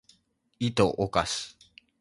[0.57, 1.55] いとをかし